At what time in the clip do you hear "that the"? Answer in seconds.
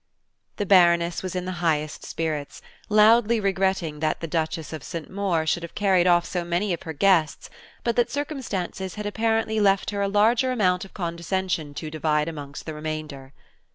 3.99-4.25